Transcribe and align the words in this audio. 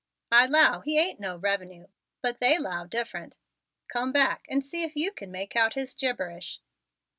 I 0.31 0.47
'low 0.47 0.79
he 0.79 0.97
ain't 0.97 1.19
no 1.19 1.35
revenue 1.35 1.85
but 2.23 2.39
they 2.39 2.57
'low 2.57 2.87
different. 2.87 3.37
Come 3.87 4.11
back 4.11 4.47
and 4.49 4.65
see 4.65 4.81
if 4.81 4.95
you 4.95 5.11
kin 5.11 5.29
make 5.31 5.55
out 5.55 5.75
his 5.75 5.93
gibberish." 5.93 6.59